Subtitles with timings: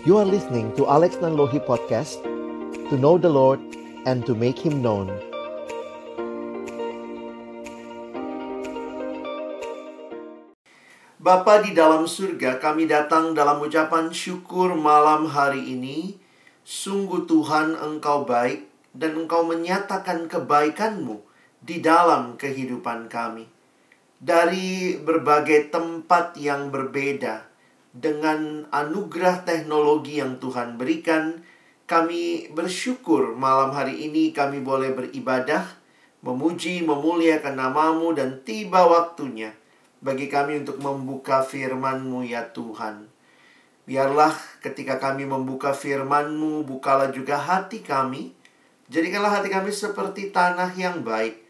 [0.00, 2.24] You are listening to Alex Nanlohi Podcast
[2.88, 3.60] To know the Lord
[4.08, 5.12] and to make Him known
[11.20, 16.16] Bapa di dalam surga, kami datang dalam ucapan syukur malam hari ini.
[16.64, 21.20] Sungguh Tuhan Engkau baik dan Engkau menyatakan kebaikan-Mu
[21.60, 23.44] di dalam kehidupan kami.
[24.16, 27.49] Dari berbagai tempat yang berbeda,
[27.90, 31.42] dengan anugerah teknologi yang Tuhan berikan,
[31.90, 35.66] kami bersyukur malam hari ini kami boleh beribadah,
[36.22, 39.50] memuji, memuliakan namamu, dan tiba waktunya
[40.00, 43.10] bagi kami untuk membuka firman-Mu ya Tuhan.
[43.90, 44.32] Biarlah
[44.62, 48.32] ketika kami membuka firman-Mu, bukalah juga hati kami.
[48.86, 51.42] Jadikanlah hati kami seperti tanah yang baik.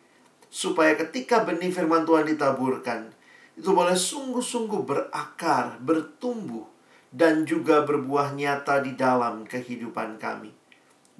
[0.48, 3.12] Supaya ketika benih firman Tuhan ditaburkan,
[3.60, 6.64] itu boleh sungguh-sungguh berakar, bertumbuh,
[7.12, 10.48] dan juga berbuah nyata di dalam kehidupan kami.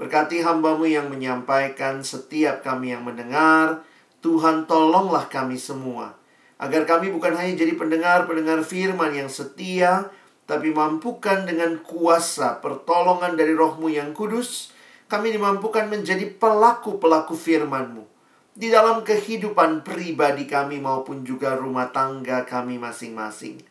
[0.01, 3.85] Berkati hambamu yang menyampaikan, setiap kami yang mendengar,
[4.25, 6.17] Tuhan tolonglah kami semua
[6.61, 10.13] agar kami bukan hanya jadi pendengar-pendengar firman yang setia,
[10.45, 14.77] tapi mampukan dengan kuasa pertolongan dari rohmu yang kudus,
[15.09, 18.20] kami dimampukan menjadi pelaku-pelaku firman-Mu
[18.55, 23.63] di dalam kehidupan pribadi kami maupun juga rumah tangga kami masing-masing.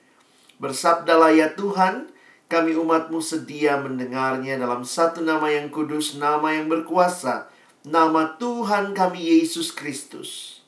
[0.59, 2.11] Bersabdalah ya Tuhan,
[2.52, 7.47] kami umatmu sedia mendengarnya dalam satu nama yang kudus, nama yang berkuasa,
[7.88, 10.59] nama Tuhan kami Yesus Kristus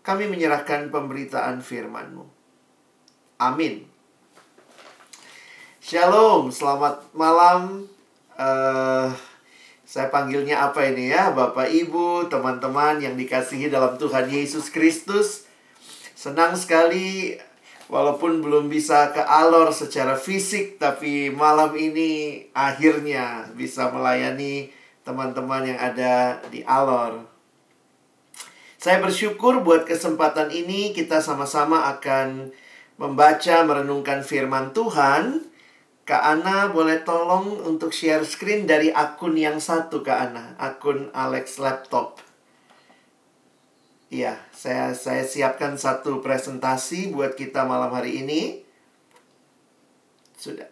[0.00, 2.24] kami menyerahkan pemberitaan firman-Mu.
[3.40, 3.84] Amin.
[5.80, 7.88] Shalom, selamat malam.
[8.36, 9.12] Uh,
[9.90, 15.50] saya panggilnya apa ini ya, Bapak Ibu, teman-teman yang dikasihi dalam Tuhan Yesus Kristus.
[16.14, 17.34] Senang sekali
[17.90, 24.70] walaupun belum bisa ke Alor secara fisik, tapi malam ini akhirnya bisa melayani
[25.02, 27.26] teman-teman yang ada di Alor.
[28.78, 32.54] Saya bersyukur buat kesempatan ini kita sama-sama akan
[32.94, 35.49] membaca merenungkan firman Tuhan.
[36.10, 41.62] Kak Ana boleh tolong untuk share screen dari akun yang satu Kak Ana, akun Alex
[41.62, 42.18] Laptop.
[44.10, 48.66] Iya, saya saya siapkan satu presentasi buat kita malam hari ini.
[50.34, 50.66] Sudah.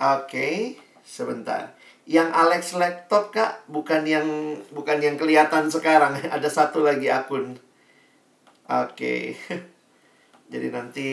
[0.00, 1.76] Oke, sebentar.
[2.08, 4.24] Yang Alex laptop kak bukan yang
[4.72, 6.16] bukan yang kelihatan sekarang.
[6.40, 7.60] Ada satu lagi akun.
[8.64, 9.36] Oke.
[9.36, 9.36] Okay.
[10.56, 11.08] Jadi nanti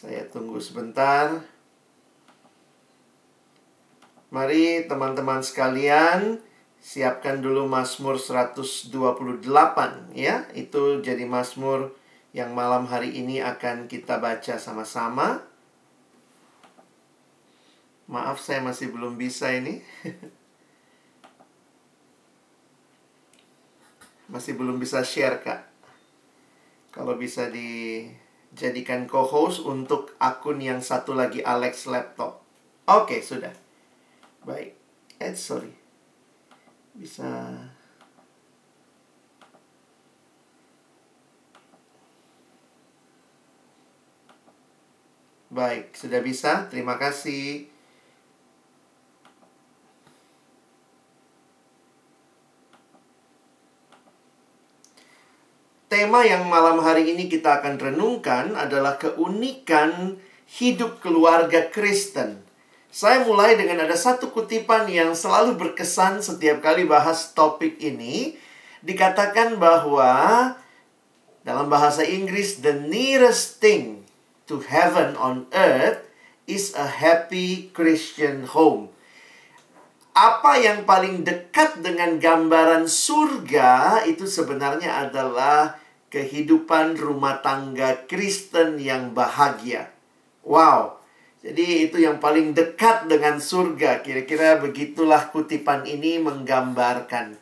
[0.00, 1.44] saya tunggu sebentar.
[4.32, 6.40] Mari teman-teman sekalian
[6.80, 9.44] siapkan dulu Mazmur 128
[10.16, 10.48] ya.
[10.56, 11.92] Itu jadi Mazmur
[12.32, 15.44] yang malam hari ini akan kita baca sama-sama.
[18.08, 19.84] Maaf saya masih belum bisa ini.
[24.32, 25.68] masih belum bisa share, Kak.
[26.88, 27.52] Kalau bisa
[28.50, 32.42] dijadikan co-host untuk akun yang satu lagi Alex Laptop.
[32.90, 33.54] Oke, sudah.
[34.42, 34.74] Baik.
[35.22, 35.72] Eh, sorry.
[36.96, 37.54] Bisa
[45.50, 46.70] Baik, sudah bisa.
[46.70, 47.66] Terima kasih.
[55.90, 62.46] Tema yang malam hari ini kita akan renungkan adalah keunikan hidup keluarga Kristen.
[62.94, 68.38] Saya mulai dengan ada satu kutipan yang selalu berkesan setiap kali bahas topik ini.
[68.86, 70.14] Dikatakan bahwa
[71.42, 74.06] dalam bahasa Inggris, the nearest thing
[74.46, 76.06] to heaven on earth
[76.46, 78.94] is a happy Christian home.
[80.10, 85.78] Apa yang paling dekat dengan gambaran surga itu sebenarnya adalah
[86.10, 89.94] kehidupan rumah tangga Kristen yang bahagia.
[90.42, 90.98] Wow.
[91.40, 94.04] Jadi itu yang paling dekat dengan surga.
[94.04, 97.38] Kira-kira begitulah kutipan ini menggambarkan.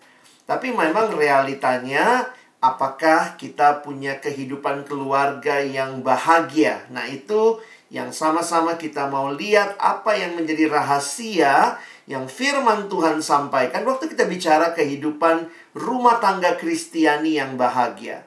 [0.46, 2.31] Tapi memang realitanya
[2.62, 6.87] apakah kita punya kehidupan keluarga yang bahagia?
[6.94, 7.58] Nah, itu
[7.88, 14.25] yang sama-sama kita mau lihat apa yang menjadi rahasia yang firman Tuhan sampaikan waktu kita
[14.25, 18.25] bicara kehidupan rumah tangga Kristiani yang bahagia.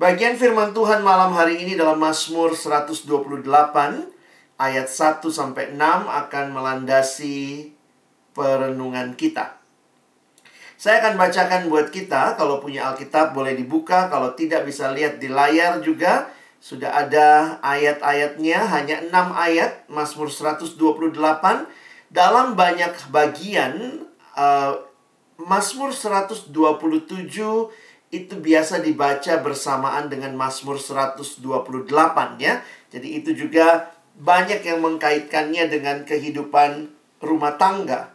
[0.00, 3.04] Bagian firman Tuhan malam hari ini dalam Mazmur 128
[4.56, 7.70] ayat 1 sampai 6 akan melandasi
[8.32, 9.60] perenungan kita.
[10.80, 15.30] Saya akan bacakan buat kita, kalau punya Alkitab boleh dibuka, kalau tidak bisa lihat di
[15.30, 16.32] layar juga.
[16.64, 21.83] Sudah ada ayat-ayatnya, hanya 6 ayat, Mazmur 128.
[22.14, 24.06] Dalam banyak bagian,
[24.38, 24.78] uh,
[25.34, 26.54] Mazmur 127
[28.14, 31.42] itu biasa dibaca bersamaan dengan Mazmur 128
[32.38, 32.62] ya.
[32.94, 38.14] Jadi itu juga banyak yang mengkaitkannya dengan kehidupan rumah tangga.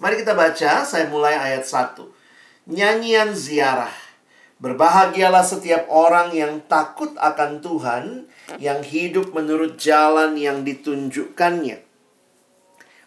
[0.00, 2.08] Mari kita baca, saya mulai ayat 1.
[2.64, 3.92] Nyanyian ziarah.
[4.56, 8.04] Berbahagialah setiap orang yang takut akan Tuhan,
[8.56, 11.89] yang hidup menurut jalan yang ditunjukkannya.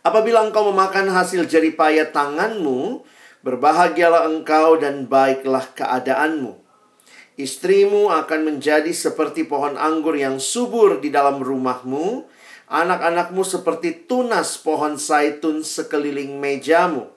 [0.04, 3.08] Apabila engkau memakan hasil jeripaya tanganmu,
[3.40, 6.60] berbahagialah engkau dan baiklah keadaanmu.
[7.40, 12.30] Istrimu akan menjadi seperti pohon anggur yang subur di dalam rumahmu,
[12.70, 17.10] anak-anakmu seperti tunas pohon zaitun sekeliling mejamu.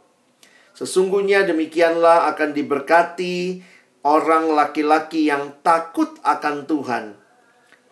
[0.73, 3.61] Sesungguhnya demikianlah akan diberkati
[4.09, 7.05] orang laki-laki yang takut akan Tuhan.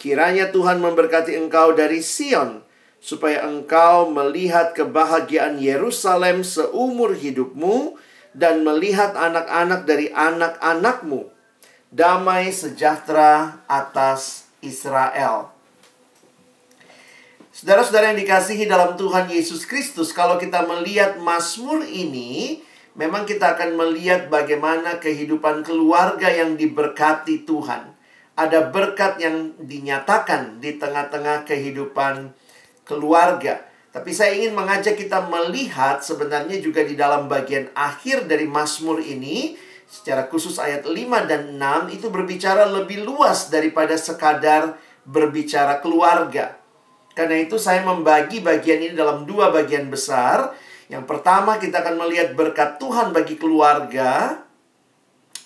[0.01, 2.64] Kiranya Tuhan memberkati engkau dari Sion,
[3.05, 8.01] supaya engkau melihat kebahagiaan Yerusalem seumur hidupmu
[8.33, 11.29] dan melihat anak-anak dari anak-anakmu.
[11.93, 15.53] Damai sejahtera atas Israel.
[17.55, 22.65] Saudara-saudara yang dikasihi dalam Tuhan Yesus Kristus, kalau kita melihat Mazmur ini,
[22.99, 27.95] memang kita akan melihat bagaimana kehidupan keluarga yang diberkati Tuhan.
[28.35, 32.35] Ada berkat yang dinyatakan di tengah-tengah kehidupan
[32.85, 33.65] keluarga.
[33.95, 39.55] Tapi saya ingin mengajak kita melihat sebenarnya juga di dalam bagian akhir dari Mazmur ini,
[39.87, 44.75] secara khusus ayat 5 dan 6 itu berbicara lebih luas daripada sekadar
[45.07, 46.59] berbicara keluarga.
[47.15, 50.51] Karena itu saya membagi bagian ini dalam dua bagian besar.
[50.91, 54.43] Yang pertama kita akan melihat berkat Tuhan bagi keluarga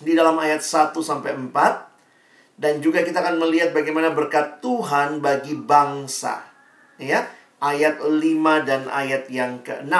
[0.01, 5.53] di dalam ayat 1 sampai 4 dan juga kita akan melihat bagaimana berkat Tuhan bagi
[5.53, 6.48] bangsa.
[6.99, 7.31] Ya,
[7.63, 8.19] ayat 5
[8.67, 9.95] dan ayat yang ke-6.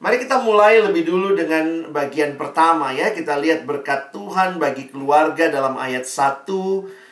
[0.00, 3.12] Mari kita mulai lebih dulu dengan bagian pertama ya.
[3.12, 6.48] Kita lihat berkat Tuhan bagi keluarga dalam ayat 1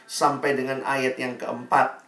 [0.08, 2.00] sampai dengan ayat yang keempat.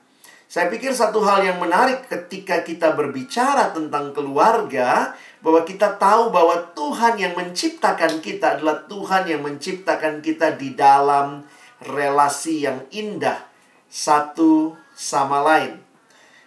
[0.49, 5.13] Saya pikir satu hal yang menarik ketika kita berbicara tentang keluarga,
[5.45, 11.45] bahwa kita tahu bahwa Tuhan yang menciptakan kita adalah Tuhan yang menciptakan kita di dalam
[11.85, 13.45] relasi yang indah
[13.93, 15.84] satu sama lain.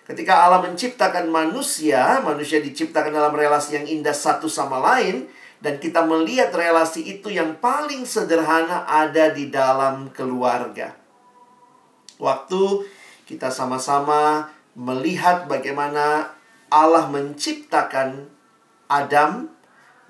[0.08, 5.28] Ketika Allah menciptakan manusia, manusia diciptakan dalam relasi yang indah satu sama lain,
[5.60, 10.96] dan kita melihat relasi itu yang paling sederhana ada di dalam keluarga.
[12.24, 12.88] Waktu
[13.28, 14.48] kita sama-sama
[14.80, 16.32] melihat bagaimana
[16.72, 18.32] Allah menciptakan
[18.88, 19.52] Adam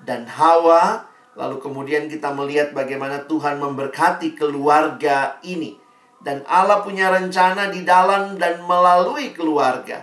[0.06, 5.87] dan Hawa, lalu kemudian kita melihat bagaimana Tuhan memberkati keluarga ini.
[6.18, 10.02] Dan Allah punya rencana di dalam dan melalui keluarga.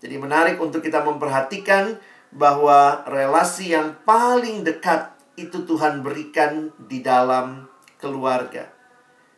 [0.00, 1.96] Jadi menarik untuk kita memperhatikan
[2.32, 7.68] bahwa relasi yang paling dekat itu Tuhan berikan di dalam
[8.00, 8.68] keluarga.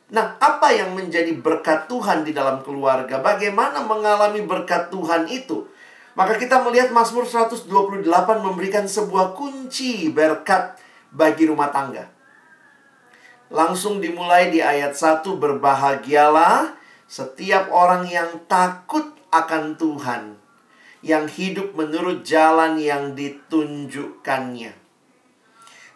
[0.09, 3.21] Nah, apa yang menjadi berkat Tuhan di dalam keluarga?
[3.21, 5.69] Bagaimana mengalami berkat Tuhan itu?
[6.17, 7.69] Maka kita melihat Mazmur 128
[8.43, 10.81] memberikan sebuah kunci berkat
[11.15, 12.18] bagi rumah tangga.
[13.49, 16.77] Langsung dimulai di ayat 1 berbahagialah
[17.09, 20.37] setiap orang yang takut akan Tuhan,
[21.01, 24.77] yang hidup menurut jalan yang ditunjukkannya.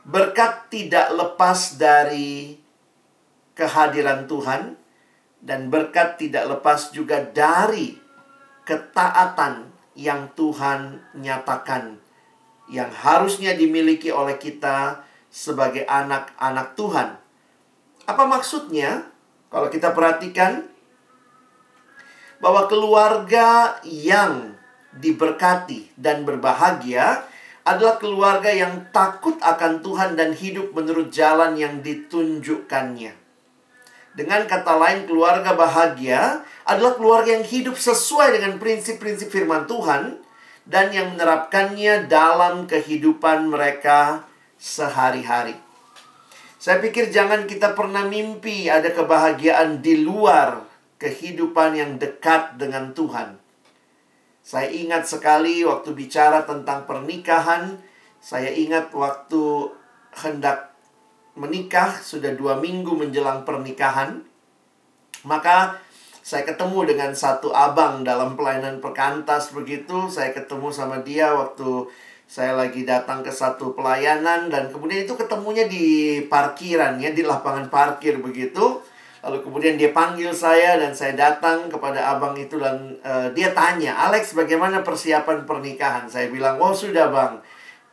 [0.03, 2.57] Berkat tidak lepas dari
[3.53, 4.81] kehadiran Tuhan
[5.45, 8.00] dan berkat tidak lepas juga dari
[8.65, 12.00] ketaatan yang Tuhan nyatakan
[12.73, 17.22] yang harusnya dimiliki oleh kita sebagai anak-anak Tuhan.
[18.06, 19.06] Apa maksudnya?
[19.52, 20.64] Kalau kita perhatikan
[22.42, 24.59] bahwa keluarga yang
[24.97, 27.23] diberkati dan berbahagia
[27.62, 33.14] adalah keluarga yang takut akan Tuhan dan hidup menurut jalan yang ditunjukkannya.
[34.12, 40.21] Dengan kata lain, keluarga bahagia adalah keluarga yang hidup sesuai dengan prinsip-prinsip firman Tuhan
[40.68, 44.26] dan yang menerapkannya dalam kehidupan mereka
[44.61, 45.56] sehari-hari.
[46.62, 50.62] Saya pikir jangan kita pernah mimpi ada kebahagiaan di luar
[50.95, 53.35] kehidupan yang dekat dengan Tuhan.
[54.47, 57.83] Saya ingat sekali waktu bicara tentang pernikahan,
[58.23, 59.75] saya ingat waktu
[60.14, 60.71] hendak
[61.35, 64.23] menikah sudah dua minggu menjelang pernikahan,
[65.26, 65.83] maka
[66.23, 70.07] saya ketemu dengan satu abang dalam pelayanan perkantas begitu.
[70.07, 71.90] Saya ketemu sama dia waktu
[72.26, 77.69] saya lagi datang ke satu pelayanan dan kemudian itu ketemunya di parkiran ya di lapangan
[77.69, 78.81] parkir begitu.
[79.23, 83.95] Lalu kemudian dia panggil saya dan saya datang kepada abang itu dan uh, dia tanya,
[83.95, 86.11] Alex bagaimana persiapan pernikahan?
[86.11, 87.38] Saya bilang, oh sudah bang,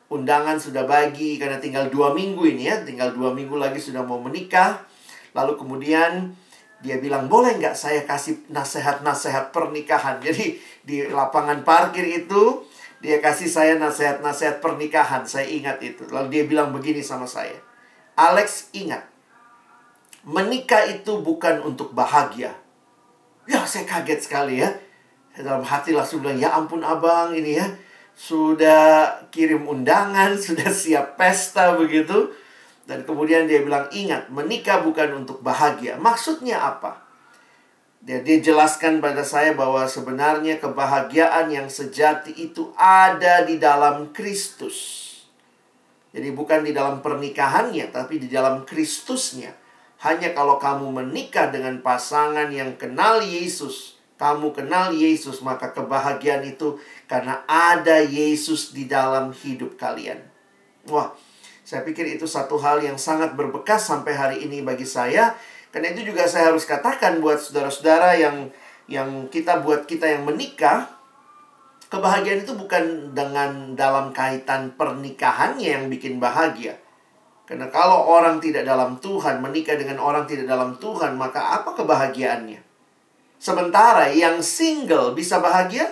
[0.10, 4.18] undangan sudah bagi karena tinggal dua minggu ini ya, tinggal dua minggu lagi sudah mau
[4.18, 4.82] menikah.
[5.38, 6.34] Lalu kemudian
[6.82, 10.18] dia bilang, boleh nggak saya kasih nasihat-nasihat pernikahan?
[10.26, 12.66] Jadi di lapangan parkir itu
[13.00, 15.24] dia kasih saya nasihat-nasihat pernikahan.
[15.24, 16.04] Saya ingat itu.
[16.12, 17.56] Lalu dia bilang begini sama saya,
[18.20, 19.08] Alex ingat,
[20.28, 22.52] menikah itu bukan untuk bahagia.
[23.48, 24.70] Ya, saya kaget sekali ya.
[25.40, 27.68] Dalam hati langsung bilang, ya ampun abang ini ya.
[28.20, 32.36] Sudah kirim undangan, sudah siap pesta begitu.
[32.84, 35.96] Dan kemudian dia bilang, ingat, menikah bukan untuk bahagia.
[35.96, 37.09] Maksudnya apa?
[38.00, 45.08] Dia jelaskan pada saya bahwa sebenarnya kebahagiaan yang sejati itu ada di dalam Kristus.
[46.16, 49.52] Jadi bukan di dalam pernikahannya, tapi di dalam Kristusnya.
[50.00, 56.80] Hanya kalau kamu menikah dengan pasangan yang kenal Yesus, kamu kenal Yesus, maka kebahagiaan itu
[57.04, 60.24] karena ada Yesus di dalam hidup kalian.
[60.88, 61.12] Wah,
[61.68, 65.36] saya pikir itu satu hal yang sangat berbekas sampai hari ini bagi saya.
[65.70, 68.50] Karena itu juga saya harus katakan buat saudara-saudara yang
[68.90, 70.90] yang kita buat kita yang menikah,
[71.94, 76.82] kebahagiaan itu bukan dengan dalam kaitan pernikahannya yang bikin bahagia
[77.50, 82.62] karena kalau orang tidak dalam Tuhan, menikah dengan orang tidak dalam Tuhan, maka apa kebahagiaannya?
[83.42, 85.90] Sementara yang single bisa bahagia?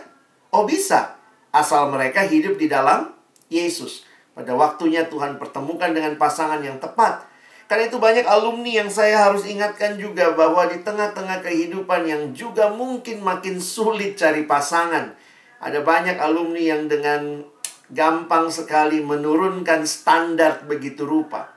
[0.54, 1.18] Oh bisa,
[1.50, 3.10] asal mereka hidup di dalam
[3.50, 4.06] Yesus.
[4.38, 7.26] Pada waktunya Tuhan pertemukan dengan pasangan yang tepat.
[7.68, 12.72] Karena itu banyak alumni yang saya harus ingatkan juga bahwa di tengah-tengah kehidupan yang juga
[12.72, 15.12] mungkin makin sulit cari pasangan.
[15.60, 17.44] Ada banyak alumni yang dengan
[17.92, 21.52] gampang sekali menurunkan standar begitu rupa.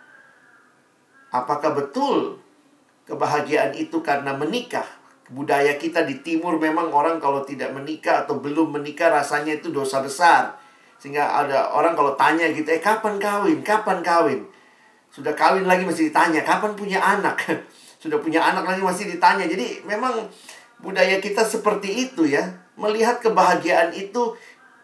[1.30, 2.42] Apakah betul
[3.06, 4.86] kebahagiaan itu karena menikah?
[5.30, 10.02] Budaya kita di timur memang orang kalau tidak menikah atau belum menikah rasanya itu dosa
[10.02, 10.58] besar.
[10.98, 13.62] Sehingga ada orang kalau tanya gitu, eh kapan kawin?
[13.62, 14.42] Kapan kawin?
[15.20, 17.44] Sudah kawin lagi masih ditanya, kapan punya anak?
[18.02, 19.44] Sudah punya anak lagi masih ditanya.
[19.44, 20.32] Jadi memang
[20.80, 22.40] budaya kita seperti itu ya.
[22.80, 24.32] Melihat kebahagiaan itu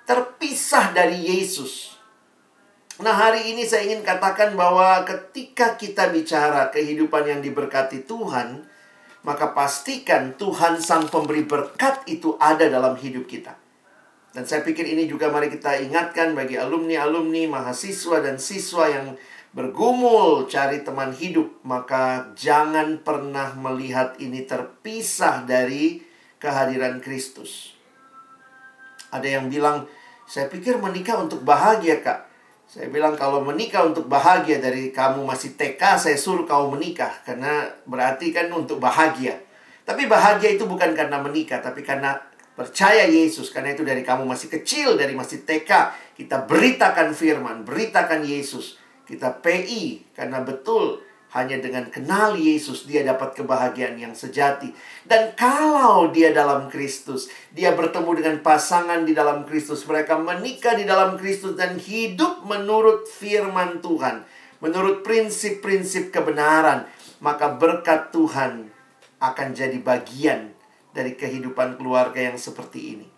[0.04, 1.96] terpisah dari Yesus.
[3.00, 8.60] Nah, hari ini saya ingin katakan bahwa ketika kita bicara kehidupan yang diberkati Tuhan,
[9.24, 13.56] maka pastikan Tuhan Sang Pemberi berkat itu ada dalam hidup kita.
[14.36, 19.16] Dan saya pikir ini juga mari kita ingatkan bagi alumni-alumni, mahasiswa dan siswa yang
[19.56, 26.04] bergumul cari teman hidup, maka jangan pernah melihat ini terpisah dari
[26.36, 27.72] kehadiran Kristus.
[29.08, 29.88] Ada yang bilang,
[30.28, 32.28] saya pikir menikah untuk bahagia, Kak.
[32.68, 37.24] Saya bilang kalau menikah untuk bahagia dari kamu masih TK, saya suruh kau menikah.
[37.24, 39.40] Karena berarti kan untuk bahagia.
[39.86, 42.18] Tapi bahagia itu bukan karena menikah, tapi karena
[42.58, 43.54] percaya Yesus.
[43.54, 45.94] Karena itu dari kamu masih kecil, dari masih TK.
[46.18, 48.85] Kita beritakan firman, beritakan Yesus.
[49.06, 51.00] Kita PI, karena betul
[51.34, 54.70] hanya dengan kenal Yesus dia dapat kebahagiaan yang sejati.
[55.02, 60.86] Dan kalau dia dalam Kristus, dia bertemu dengan pasangan di dalam Kristus, mereka menikah di
[60.86, 64.22] dalam Kristus dan hidup menurut firman Tuhan,
[64.62, 66.86] menurut prinsip-prinsip kebenaran,
[67.18, 68.70] maka berkat Tuhan
[69.18, 70.52] akan jadi bagian
[70.96, 73.15] dari kehidupan keluarga yang seperti ini.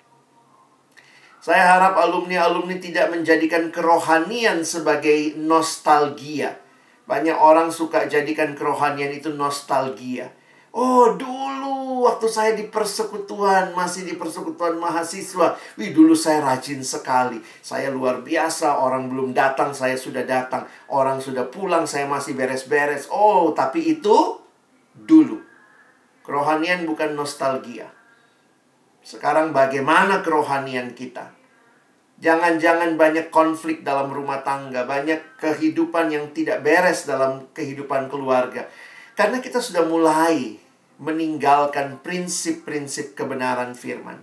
[1.49, 6.61] Saya harap alumni-alumni tidak menjadikan kerohanian sebagai nostalgia
[7.09, 10.29] banyak orang suka jadikan kerohanian itu nostalgia.
[10.77, 15.57] Oh, dulu waktu saya di persekutuan, masih di persekutuan mahasiswa.
[15.81, 17.41] Wih, dulu saya rajin sekali.
[17.65, 20.69] Saya luar biasa, orang belum datang, saya sudah datang.
[20.93, 23.09] Orang sudah pulang, saya masih beres-beres.
[23.09, 24.45] Oh, tapi itu
[24.93, 25.41] dulu.
[26.29, 27.89] Kerohanian bukan nostalgia.
[29.01, 31.38] Sekarang bagaimana kerohanian kita?
[32.19, 38.67] Jangan-jangan banyak konflik dalam rumah tangga, banyak kehidupan yang tidak beres dalam kehidupan keluarga.
[39.15, 40.59] Karena kita sudah mulai
[40.99, 44.19] meninggalkan prinsip-prinsip kebenaran firman.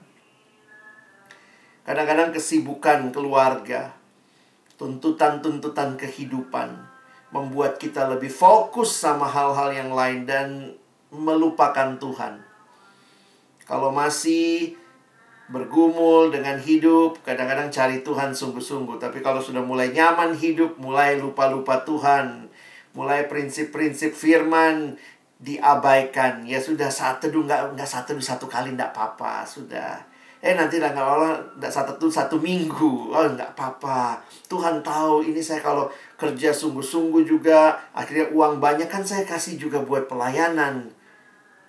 [1.87, 3.95] Kadang-kadang kesibukan keluarga,
[4.75, 6.75] tuntutan-tuntutan kehidupan
[7.31, 10.47] membuat kita lebih fokus sama hal-hal yang lain dan
[11.15, 12.43] melupakan Tuhan.
[13.63, 14.75] Kalau masih
[15.45, 18.97] bergumul dengan hidup, kadang-kadang cari Tuhan sungguh-sungguh.
[18.97, 22.49] Tapi kalau sudah mulai nyaman hidup, mulai lupa-lupa Tuhan,
[22.97, 24.97] mulai prinsip-prinsip firman
[25.37, 26.47] diabaikan.
[26.49, 30.01] Ya sudah saat teduh nggak nggak satu satu kali nggak apa-apa sudah.
[30.41, 34.17] Eh nanti lah nggak Allah nggak satu tuh satu minggu, oh nggak apa-apa.
[34.49, 39.81] Tuhan tahu ini saya kalau kerja sungguh-sungguh juga akhirnya uang banyak kan saya kasih juga
[39.85, 40.89] buat pelayanan.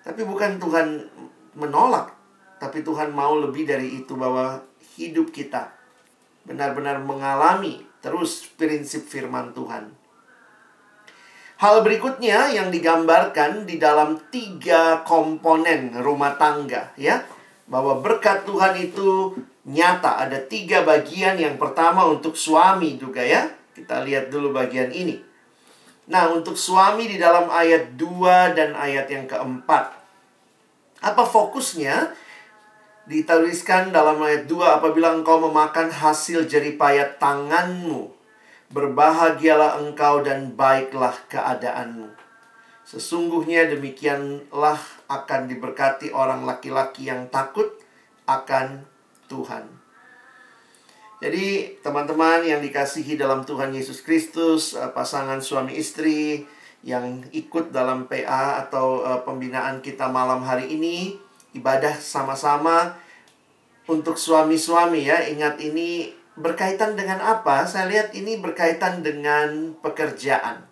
[0.01, 1.03] Tapi bukan Tuhan
[1.57, 2.16] menolak,
[2.57, 4.61] tapi Tuhan mau lebih dari itu bahwa
[4.97, 5.73] hidup kita
[6.47, 9.93] benar-benar mengalami terus prinsip firman Tuhan.
[11.57, 17.25] Hal berikutnya yang digambarkan di dalam tiga komponen rumah tangga ya.
[17.65, 19.33] Bahwa berkat Tuhan itu
[19.65, 20.21] nyata.
[20.21, 21.41] Ada tiga bagian.
[21.41, 23.49] Yang pertama untuk suami juga ya.
[23.73, 25.17] Kita lihat dulu bagian ini.
[26.13, 29.97] Nah untuk suami di dalam ayat 2 dan ayat yang keempat.
[31.01, 32.13] Apa fokusnya?
[33.07, 38.17] Dituliskan dalam ayat 2 apabila engkau memakan hasil jeripayat tanganmu
[38.67, 42.11] Berbahagialah engkau dan baiklah keadaanmu.
[42.83, 47.71] Sesungguhnya demikianlah akan diberkati orang laki-laki yang takut
[48.27, 48.83] akan
[49.31, 49.71] Tuhan.
[51.23, 56.43] Jadi, teman-teman yang dikasihi dalam Tuhan Yesus Kristus, eh, pasangan suami istri
[56.83, 61.15] yang ikut dalam PA atau eh, pembinaan kita malam hari ini,
[61.57, 62.95] ibadah sama-sama
[63.89, 65.25] untuk suami-suami ya.
[65.27, 67.65] Ingat ini berkaitan dengan apa?
[67.65, 70.63] Saya lihat ini berkaitan dengan pekerjaan.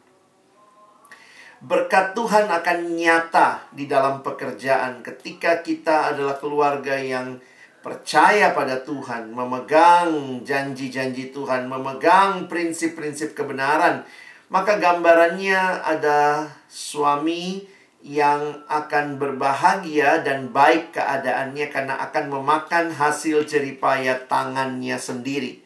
[1.65, 7.41] Berkat Tuhan akan nyata di dalam pekerjaan ketika kita adalah keluarga yang
[7.81, 14.05] percaya pada Tuhan, memegang janji-janji Tuhan, memegang prinsip-prinsip kebenaran.
[14.49, 17.65] Maka gambarannya ada suami
[18.05, 25.65] yang akan berbahagia dan baik keadaannya karena akan memakan hasil jeripaya tangannya sendiri.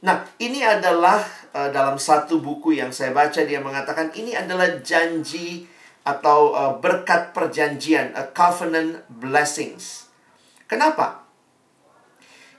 [0.00, 1.20] Nah, ini adalah
[1.52, 5.68] uh, dalam satu buku yang saya baca dia mengatakan ini adalah janji
[6.00, 10.08] atau uh, berkat perjanjian, a covenant blessings.
[10.64, 11.28] Kenapa?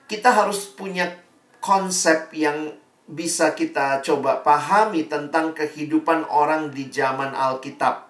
[0.05, 1.09] Kita harus punya
[1.57, 2.69] konsep yang
[3.09, 8.06] bisa kita coba pahami tentang kehidupan orang di zaman Alkitab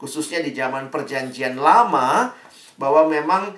[0.00, 2.32] khususnya di zaman Perjanjian Lama,
[2.80, 3.52] bahwa memang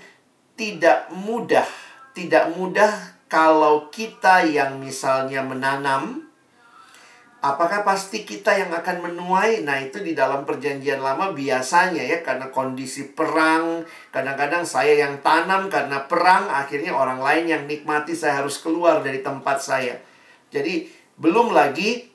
[0.58, 1.64] tidak mudah,
[2.12, 2.90] tidak mudah
[3.30, 6.28] kalau kita yang misalnya menanam,
[7.40, 9.64] apakah pasti kita yang akan menuai?
[9.64, 15.72] Nah, itu di dalam Perjanjian Lama biasanya ya, karena kondisi perang, kadang-kadang saya yang tanam
[15.72, 19.96] karena perang, akhirnya orang lain yang nikmati, saya harus keluar dari tempat saya.
[20.52, 22.11] Jadi, belum lagi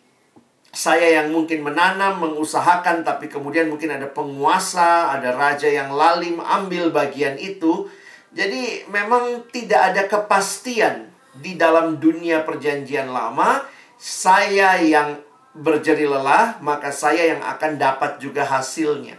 [0.77, 6.93] saya yang mungkin menanam, mengusahakan, tapi kemudian mungkin ada penguasa, ada raja yang lalim ambil
[6.93, 7.89] bagian itu.
[8.29, 13.65] Jadi memang tidak ada kepastian di dalam dunia perjanjian lama.
[13.97, 15.17] Saya yang
[15.57, 19.17] berjeri lelah, maka saya yang akan dapat juga hasilnya.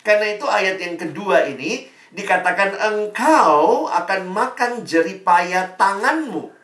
[0.00, 1.84] Karena itu ayat yang kedua ini
[2.16, 6.57] dikatakan engkau akan makan jeripaya tanganmu.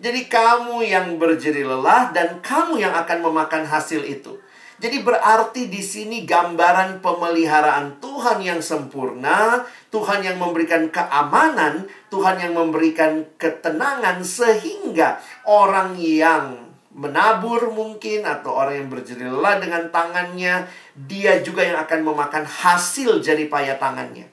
[0.00, 4.40] Jadi kamu yang berjeri lelah dan kamu yang akan memakan hasil itu.
[4.80, 9.60] Jadi berarti di sini gambaran pemeliharaan Tuhan yang sempurna,
[9.92, 18.80] Tuhan yang memberikan keamanan, Tuhan yang memberikan ketenangan sehingga orang yang menabur mungkin atau orang
[18.80, 20.64] yang berjeri lelah dengan tangannya,
[20.96, 24.32] dia juga yang akan memakan hasil jeripaya tangannya.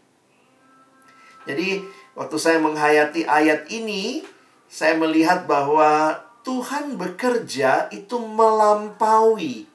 [1.43, 1.83] Jadi
[2.15, 4.23] waktu saya menghayati ayat ini,
[4.67, 9.67] saya melihat bahwa Tuhan bekerja itu melampaui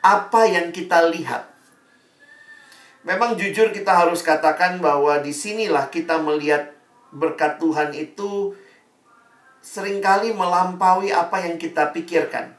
[0.00, 1.48] apa yang kita lihat.
[3.04, 6.72] Memang jujur kita harus katakan bahwa di sinilah kita melihat
[7.12, 8.52] berkat Tuhan itu
[9.60, 12.56] sering kali melampaui apa yang kita pikirkan.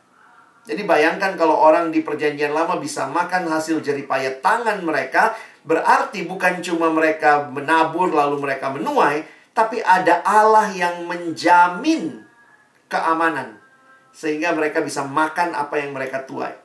[0.62, 5.34] Jadi bayangkan kalau orang di perjanjian lama bisa makan hasil jeripaya tangan mereka,
[5.66, 12.24] berarti bukan cuma mereka menabur lalu mereka menuai, tapi ada Allah yang menjamin
[12.88, 13.60] keamanan
[14.12, 16.56] sehingga mereka bisa makan apa yang mereka tuai.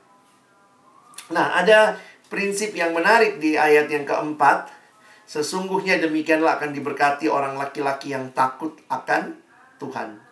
[1.30, 1.98] Nah, ada
[2.30, 4.74] prinsip yang menarik di ayat yang keempat.
[5.26, 9.34] Sesungguhnya demikianlah akan diberkati orang laki-laki yang takut akan
[9.82, 10.22] Tuhan.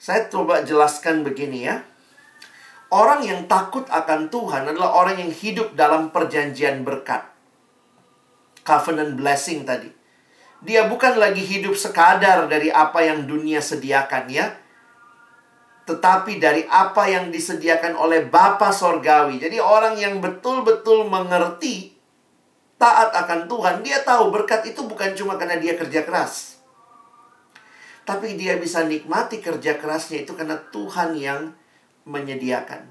[0.00, 1.84] Saya coba jelaskan begini ya.
[2.88, 7.24] Orang yang takut akan Tuhan adalah orang yang hidup dalam perjanjian berkat.
[8.64, 10.03] Covenant blessing tadi.
[10.64, 14.56] Dia bukan lagi hidup sekadar dari apa yang dunia sediakan ya.
[15.84, 19.36] Tetapi dari apa yang disediakan oleh Bapa Sorgawi.
[19.36, 21.92] Jadi orang yang betul-betul mengerti
[22.80, 23.84] taat akan Tuhan.
[23.84, 26.56] Dia tahu berkat itu bukan cuma karena dia kerja keras.
[28.08, 31.52] Tapi dia bisa nikmati kerja kerasnya itu karena Tuhan yang
[32.08, 32.88] menyediakan.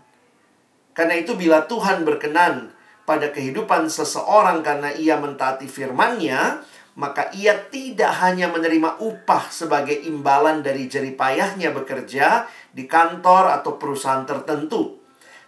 [0.94, 2.70] Karena itu bila Tuhan berkenan
[3.06, 6.62] pada kehidupan seseorang karena ia mentaati firman-Nya,
[6.94, 14.26] maka ia tidak hanya menerima upah sebagai imbalan dari jeripayahnya bekerja di kantor atau perusahaan
[14.26, 15.02] tertentu.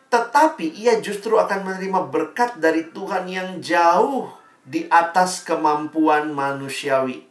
[0.05, 4.31] tetapi ia justru akan menerima berkat dari Tuhan yang jauh
[4.63, 7.25] di atas kemampuan manusiawi.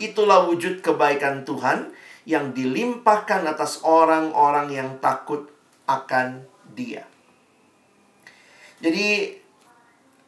[0.00, 1.92] Itulah wujud kebaikan Tuhan
[2.24, 5.46] yang dilimpahkan atas orang-orang yang takut
[5.84, 7.04] akan Dia.
[8.82, 9.38] Jadi,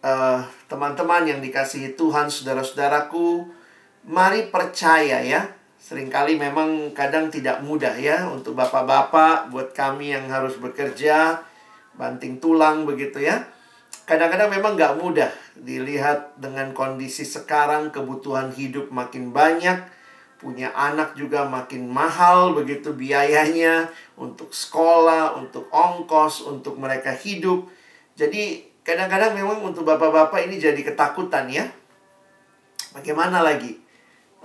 [0.06, 3.50] teman teman-teman yang dikasihi Tuhan, saudara-saudaraku,
[4.06, 5.50] mari percaya ya.
[5.82, 11.42] Seringkali memang kadang tidak mudah ya untuk bapak-bapak, buat kami yang harus bekerja,
[11.98, 13.50] banting tulang begitu ya.
[14.06, 19.82] Kadang-kadang memang nggak mudah dilihat dengan kondisi sekarang kebutuhan hidup makin banyak,
[20.38, 27.66] punya anak juga makin mahal begitu biayanya untuk sekolah, untuk ongkos, untuk mereka hidup.
[28.14, 31.66] Jadi kadang-kadang memang untuk bapak-bapak ini jadi ketakutan ya.
[32.94, 33.82] Bagaimana lagi?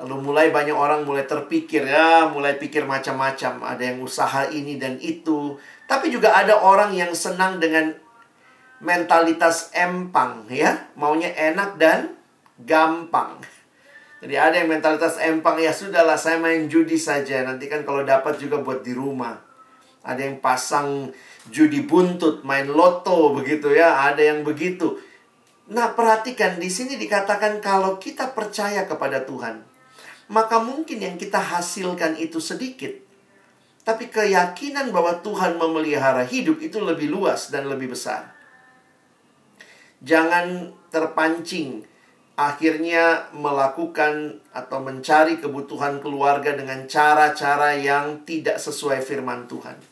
[0.01, 3.61] Lalu mulai banyak orang mulai terpikir ya, mulai pikir macam-macam.
[3.61, 5.61] Ada yang usaha ini dan itu.
[5.85, 7.93] Tapi juga ada orang yang senang dengan
[8.81, 10.89] mentalitas empang ya.
[10.97, 12.17] Maunya enak dan
[12.57, 13.37] gampang.
[14.25, 17.45] Jadi ada yang mentalitas empang ya sudahlah saya main judi saja.
[17.45, 19.37] Nanti kan kalau dapat juga buat di rumah.
[20.01, 21.13] Ada yang pasang
[21.49, 24.11] judi buntut, main loto begitu ya.
[24.13, 25.01] Ada yang begitu.
[25.71, 29.63] Nah, perhatikan di sini dikatakan kalau kita percaya kepada Tuhan,
[30.27, 32.91] maka mungkin yang kita hasilkan itu sedikit.
[33.81, 38.29] Tapi keyakinan bahwa Tuhan memelihara hidup itu lebih luas dan lebih besar.
[40.05, 41.87] Jangan terpancing
[42.37, 49.90] akhirnya melakukan atau mencari kebutuhan keluarga dengan cara-cara yang tidak sesuai firman Tuhan.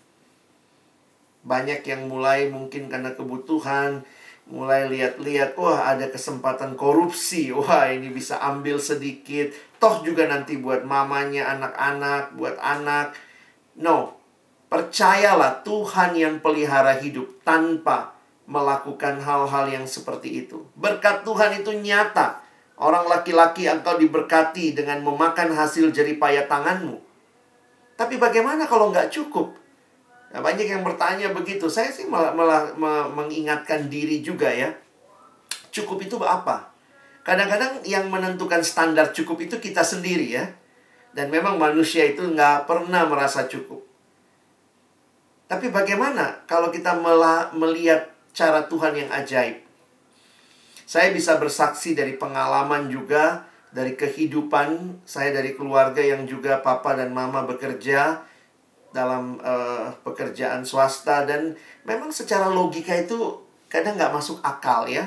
[1.49, 4.05] Banyak yang mulai mungkin karena kebutuhan
[4.49, 10.81] mulai lihat-lihat, wah ada kesempatan korupsi, wah ini bisa ambil sedikit, toh juga nanti buat
[10.81, 13.13] mamanya, anak-anak, buat anak.
[13.77, 14.17] No,
[14.67, 18.17] percayalah Tuhan yang pelihara hidup tanpa
[18.49, 20.65] melakukan hal-hal yang seperti itu.
[20.73, 22.41] Berkat Tuhan itu nyata.
[22.79, 26.97] Orang laki-laki engkau diberkati dengan memakan hasil jeripaya tanganmu.
[27.99, 29.51] Tapi bagaimana kalau nggak cukup?
[30.29, 31.65] Nah, banyak yang bertanya begitu.
[31.69, 32.63] Saya sih malah, malah
[33.09, 34.69] mengingatkan diri juga ya.
[35.73, 36.69] Cukup itu apa?
[37.25, 40.45] Kadang-kadang yang menentukan standar cukup itu kita sendiri ya.
[41.09, 43.81] Dan memang manusia itu nggak pernah merasa cukup.
[45.49, 46.93] Tapi bagaimana kalau kita
[47.57, 49.65] melihat cara Tuhan yang ajaib?
[50.85, 57.13] Saya bisa bersaksi dari pengalaman juga, dari kehidupan saya dari keluarga yang juga papa dan
[57.13, 58.25] mama bekerja
[58.89, 61.53] dalam uh, pekerjaan swasta dan
[61.85, 63.37] memang secara logika itu
[63.69, 65.05] kadang nggak masuk akal ya.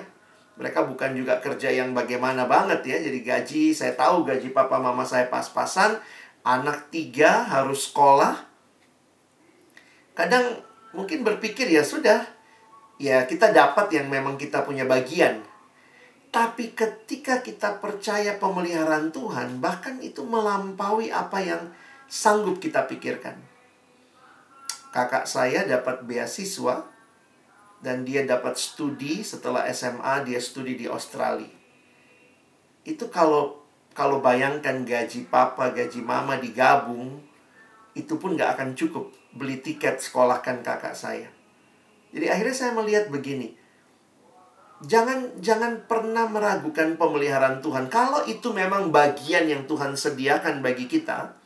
[0.54, 2.96] Mereka bukan juga kerja yang bagaimana banget ya.
[3.00, 5.98] Jadi gaji, saya tahu gaji papa mama saya pas-pasan.
[6.46, 8.36] Anak tiga harus sekolah.
[10.12, 10.60] Kadang
[10.94, 12.22] mungkin berpikir ya sudah.
[13.00, 15.42] Ya kita dapat yang memang kita punya bagian.
[16.32, 21.62] Tapi ketika kita percaya pemeliharaan Tuhan, bahkan itu melampaui apa yang
[22.08, 23.51] sanggup kita pikirkan
[24.92, 26.84] kakak saya dapat beasiswa
[27.82, 31.50] dan dia dapat studi setelah SMA dia studi di Australia.
[32.86, 37.20] Itu kalau kalau bayangkan gaji papa, gaji mama digabung,
[37.92, 41.28] itu pun nggak akan cukup beli tiket sekolahkan kakak saya.
[42.12, 43.56] Jadi akhirnya saya melihat begini.
[44.82, 47.86] Jangan jangan pernah meragukan pemeliharaan Tuhan.
[47.86, 51.41] Kalau itu memang bagian yang Tuhan sediakan bagi kita,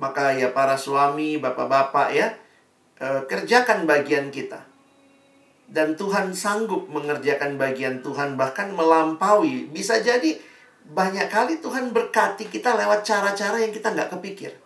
[0.00, 2.32] maka ya para suami, bapak-bapak ya,
[2.96, 4.64] e, kerjakan bagian kita.
[5.70, 9.70] Dan Tuhan sanggup mengerjakan bagian Tuhan bahkan melampaui.
[9.70, 10.34] Bisa jadi
[10.88, 14.56] banyak kali Tuhan berkati kita lewat cara-cara yang kita nggak kepikir.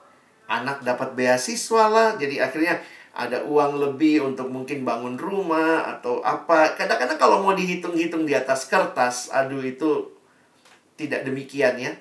[0.49, 2.81] Anak dapat beasiswa lah, jadi akhirnya
[3.15, 6.79] ada uang lebih untuk mungkin bangun rumah atau apa.
[6.79, 10.15] Kadang-kadang kalau mau dihitung-hitung di atas kertas, aduh itu
[10.95, 11.93] tidak demikian ya.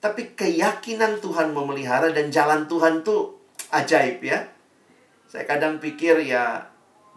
[0.00, 3.36] Tapi keyakinan Tuhan memelihara dan jalan Tuhan tuh
[3.68, 4.48] ajaib ya.
[5.28, 6.64] Saya kadang pikir ya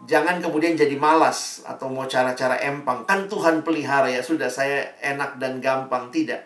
[0.04, 3.08] jangan kemudian jadi malas atau mau cara-cara empang.
[3.08, 6.12] Kan Tuhan pelihara ya sudah saya enak dan gampang.
[6.12, 6.40] Tidak.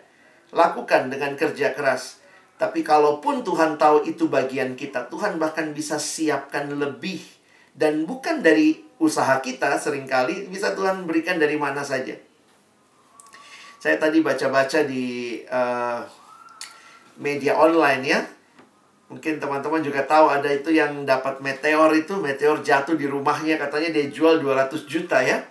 [0.55, 2.23] Lakukan dengan kerja keras.
[2.59, 7.23] Tapi kalaupun Tuhan tahu itu bagian kita, Tuhan bahkan bisa siapkan lebih.
[7.71, 12.11] Dan bukan dari usaha kita sering kali, bisa Tuhan berikan dari mana saja.
[13.79, 16.03] Saya tadi baca-baca di uh,
[17.19, 18.19] media online ya.
[19.11, 23.89] Mungkin teman-teman juga tahu ada itu yang dapat meteor itu, meteor jatuh di rumahnya katanya
[23.91, 25.43] dia jual 200 juta ya.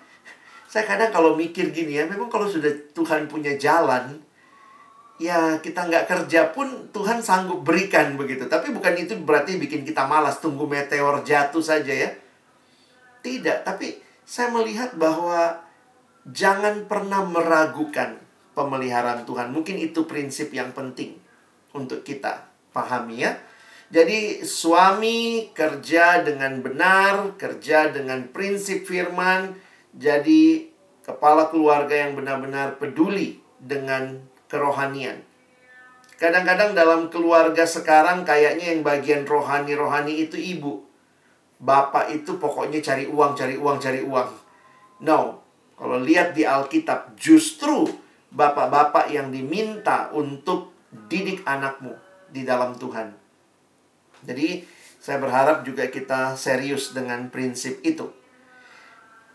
[0.68, 4.20] Saya kadang kalau mikir gini ya, memang kalau sudah Tuhan punya jalan,
[5.18, 8.46] ya kita nggak kerja pun Tuhan sanggup berikan begitu.
[8.46, 12.11] Tapi bukan itu berarti bikin kita malas tunggu meteor jatuh saja ya.
[13.18, 15.66] Tidak, tapi saya melihat bahwa
[16.31, 18.22] jangan pernah meragukan
[18.54, 19.50] pemeliharaan Tuhan.
[19.50, 21.28] Mungkin itu prinsip yang penting
[21.79, 23.38] untuk kita pahami ya.
[23.88, 29.57] Jadi suami kerja dengan benar, kerja dengan prinsip firman,
[29.97, 30.69] jadi
[31.09, 34.21] kepala keluarga yang benar-benar peduli dengan
[34.53, 35.25] kerohanian.
[36.21, 40.85] Kadang-kadang dalam keluarga sekarang kayaknya yang bagian rohani-rohani itu ibu.
[41.62, 44.31] Bapak itu pokoknya cari uang, cari uang, cari uang.
[45.07, 45.41] No,
[45.79, 47.87] kalau lihat di Alkitab justru
[48.35, 51.92] bapak-bapak yang diminta untuk didik anakmu
[52.33, 53.12] di dalam Tuhan.
[54.24, 54.64] Jadi,
[54.98, 58.11] saya berharap juga kita serius dengan prinsip itu.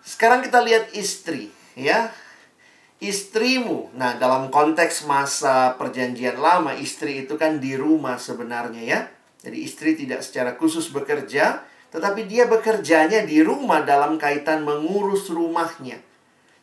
[0.03, 2.11] Sekarang kita lihat istri, ya.
[2.99, 3.95] Istrimu.
[3.95, 8.99] Nah, dalam konteks masa perjanjian lama, istri itu kan di rumah sebenarnya ya.
[9.43, 15.99] Jadi istri tidak secara khusus bekerja, tetapi dia bekerjanya di rumah dalam kaitan mengurus rumahnya.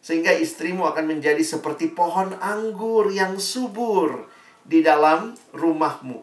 [0.00, 4.32] Sehingga istrimu akan menjadi seperti pohon anggur yang subur
[4.70, 6.22] di dalam rumahmu.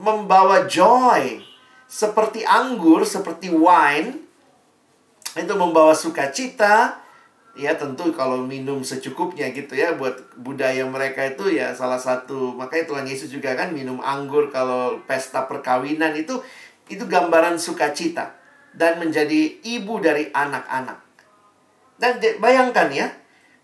[0.00, 1.44] Membawa joy
[1.84, 4.24] seperti anggur, seperti wine.
[5.36, 7.04] Itu membawa sukacita.
[7.56, 12.84] Ya tentu kalau minum secukupnya gitu ya buat budaya mereka itu ya salah satu makanya
[12.84, 16.36] Tuhan Yesus juga kan minum anggur kalau pesta perkawinan itu
[16.92, 18.36] itu gambaran sukacita
[18.76, 21.00] dan menjadi ibu dari anak-anak.
[21.96, 23.08] Dan bayangkan ya,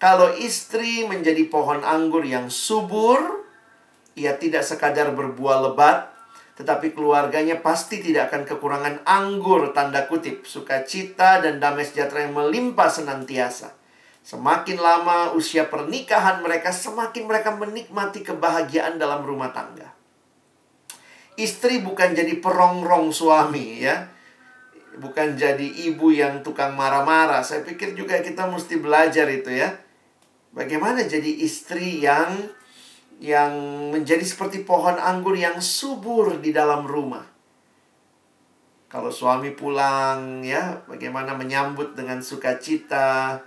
[0.01, 3.42] kalau istri menjadi pohon anggur yang subur,
[4.19, 6.13] ia tidak sekadar berbuah lebat,
[6.59, 12.93] tetapi keluarganya pasti tidak akan kekurangan anggur, tanda kutip, sukacita dan damai sejahtera yang melimpah
[12.93, 13.73] senantiasa.
[14.23, 19.91] Semakin lama usia pernikahan mereka, semakin mereka menikmati kebahagiaan dalam rumah tangga.
[21.35, 24.13] Istri bukan jadi perongrong suami ya
[25.01, 27.41] bukan jadi ibu yang tukang marah-marah.
[27.41, 29.73] Saya pikir juga kita mesti belajar itu ya.
[30.53, 32.53] Bagaimana jadi istri yang
[33.23, 33.55] yang
[33.95, 37.23] menjadi seperti pohon anggur yang subur di dalam rumah.
[38.91, 43.39] Kalau suami pulang ya, bagaimana menyambut dengan sukacita,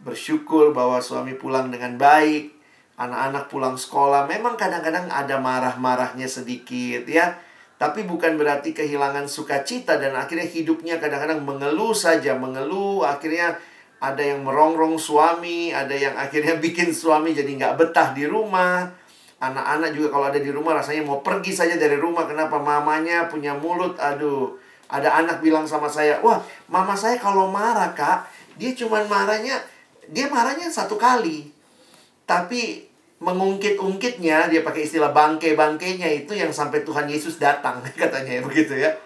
[0.00, 2.56] bersyukur bahwa suami pulang dengan baik,
[2.96, 4.24] anak-anak pulang sekolah.
[4.24, 7.36] Memang kadang-kadang ada marah-marahnya sedikit ya
[7.80, 13.08] tapi bukan berarti kehilangan sukacita dan akhirnya hidupnya kadang-kadang mengeluh saja, mengeluh.
[13.08, 13.56] Akhirnya
[13.96, 18.99] ada yang merongrong suami, ada yang akhirnya bikin suami jadi nggak betah di rumah.
[19.40, 22.28] Anak-anak juga kalau ada di rumah rasanya mau pergi saja dari rumah.
[22.28, 23.96] Kenapa mamanya punya mulut?
[23.96, 24.60] Aduh,
[24.92, 28.28] ada anak bilang sama saya, wah mama saya kalau marah kak,
[28.60, 29.56] dia cuma marahnya,
[30.12, 31.48] dia marahnya satu kali.
[32.28, 38.74] Tapi mengungkit-ungkitnya dia pakai istilah bangke-bangkenya itu yang sampai Tuhan Yesus datang katanya ya begitu
[38.80, 38.96] ya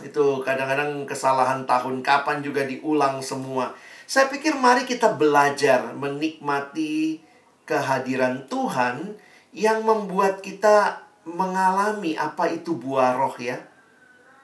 [0.00, 3.76] itu kadang-kadang kesalahan tahun kapan juga diulang semua
[4.08, 7.20] saya pikir mari kita belajar menikmati
[7.68, 9.20] kehadiran Tuhan
[9.50, 13.70] yang membuat kita mengalami apa itu buah roh ya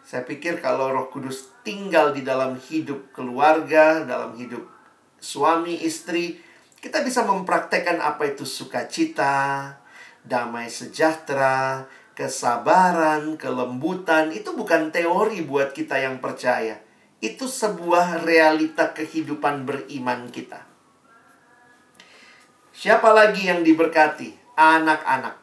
[0.07, 4.63] saya pikir kalau Roh Kudus tinggal di dalam hidup keluarga, dalam hidup
[5.19, 6.39] suami, istri,
[6.79, 9.75] kita bisa mempraktekkan apa itu sukacita,
[10.23, 14.31] damai sejahtera, kesabaran, kelembutan.
[14.31, 16.79] Itu bukan teori buat kita yang percaya.
[17.19, 20.63] Itu sebuah realita kehidupan beriman kita.
[22.71, 24.46] Siapa lagi yang diberkati?
[24.57, 25.37] Anak-anak.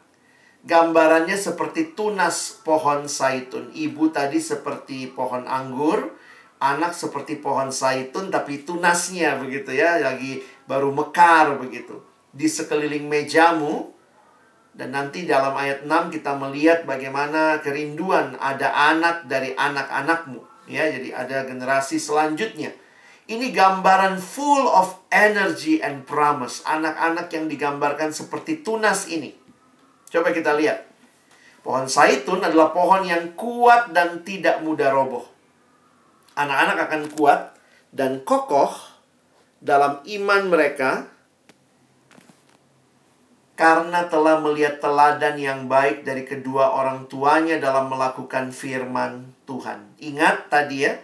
[0.63, 3.69] Gambarannya seperti tunas pohon saitun.
[3.71, 6.17] Ibu tadi seperti pohon anggur,
[6.57, 12.01] anak seperti pohon saitun tapi tunasnya begitu ya, lagi baru mekar begitu
[12.33, 13.93] di sekeliling mejamu
[14.73, 21.13] dan nanti dalam ayat 6 kita melihat bagaimana kerinduan ada anak dari anak-anakmu ya jadi
[21.13, 22.73] ada generasi selanjutnya
[23.33, 26.61] ini gambaran full of energy and promise.
[26.69, 29.33] Anak-anak yang digambarkan seperti tunas ini.
[30.13, 30.85] Coba kita lihat.
[31.65, 35.25] Pohon saitun adalah pohon yang kuat dan tidak mudah roboh.
[36.37, 37.41] Anak-anak akan kuat
[37.89, 38.73] dan kokoh
[39.63, 41.07] dalam iman mereka
[43.53, 49.93] karena telah melihat teladan yang baik dari kedua orang tuanya dalam melakukan firman Tuhan.
[50.01, 50.97] Ingat tadi ya,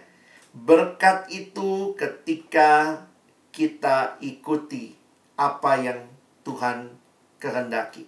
[0.54, 3.04] berkat itu ketika
[3.50, 4.94] kita ikuti
[5.38, 6.00] apa yang
[6.42, 6.94] Tuhan
[7.40, 8.06] kehendaki.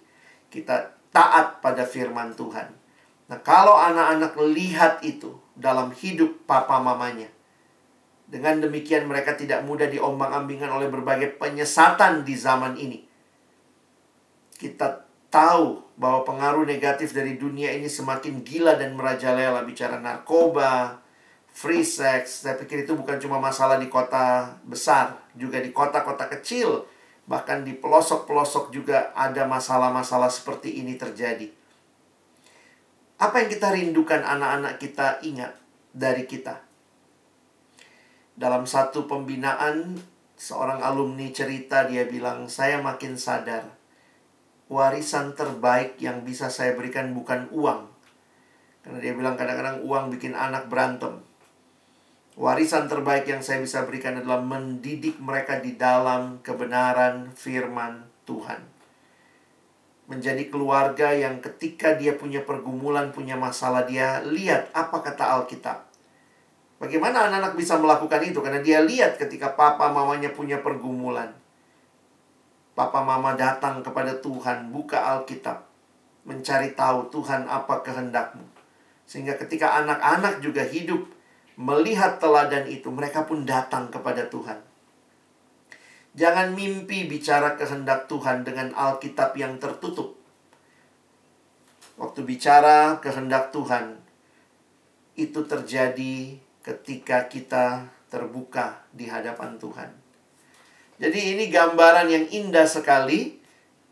[0.51, 2.69] Kita taat pada firman Tuhan.
[3.29, 7.29] Nah, kalau anak-anak lihat itu dalam hidup papa mamanya,
[8.27, 13.05] dengan demikian mereka tidak mudah diombang-ambingkan oleh berbagai penyesatan di zaman ini.
[14.57, 21.02] Kita tahu bahwa pengaruh negatif dari dunia ini semakin gila dan merajalela bicara narkoba,
[21.53, 22.43] free sex.
[22.43, 26.83] Saya pikir itu bukan cuma masalah di kota besar, juga di kota-kota kecil,
[27.29, 31.47] bahkan di pelosok-pelosok juga ada masalah-masalah seperti ini terjadi.
[33.21, 35.55] Apa yang kita rindukan anak-anak kita ingat
[35.93, 36.59] dari kita?
[38.33, 40.01] Dalam satu pembinaan,
[40.33, 43.69] seorang alumni cerita dia bilang, "Saya makin sadar
[44.67, 47.93] warisan terbaik yang bisa saya berikan bukan uang."
[48.83, 51.23] Karena dia bilang kadang-kadang uang bikin anak berantem.
[52.33, 58.57] Warisan terbaik yang saya bisa berikan adalah mendidik mereka di dalam kebenaran firman Tuhan.
[60.09, 65.85] Menjadi keluarga yang ketika dia punya pergumulan, punya masalah, dia lihat apa kata Alkitab.
[66.81, 68.41] Bagaimana anak-anak bisa melakukan itu?
[68.41, 71.29] Karena dia lihat ketika papa mamanya punya pergumulan.
[72.73, 75.69] Papa mama datang kepada Tuhan, buka Alkitab.
[76.25, 78.41] Mencari tahu Tuhan apa kehendakmu.
[79.05, 81.12] Sehingga ketika anak-anak juga hidup
[81.59, 84.59] melihat teladan itu, mereka pun datang kepada Tuhan.
[86.13, 90.13] Jangan mimpi bicara kehendak Tuhan dengan Alkitab yang tertutup.
[91.97, 93.97] Waktu bicara kehendak Tuhan,
[95.13, 99.89] itu terjadi ketika kita terbuka di hadapan Tuhan.
[101.01, 103.41] Jadi ini gambaran yang indah sekali.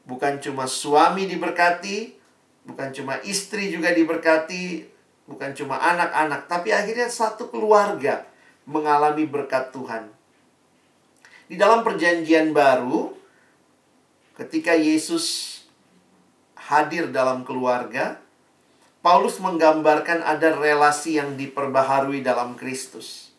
[0.02, 2.18] Bukan cuma suami diberkati,
[2.66, 4.91] bukan cuma istri juga diberkati,
[5.26, 8.26] bukan cuma anak-anak, tapi akhirnya satu keluarga
[8.66, 10.10] mengalami berkat Tuhan.
[11.52, 13.12] Di dalam Perjanjian Baru,
[14.40, 15.60] ketika Yesus
[16.56, 18.24] hadir dalam keluarga,
[19.04, 23.36] Paulus menggambarkan ada relasi yang diperbaharui dalam Kristus.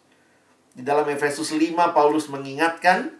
[0.76, 3.16] Di dalam Efesus 5, Paulus mengingatkan,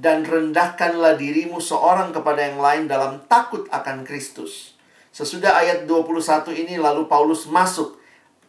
[0.00, 4.80] dan rendahkanlah dirimu seorang kepada yang lain dalam takut akan Kristus.
[5.12, 7.99] Sesudah ayat 21 ini lalu Paulus masuk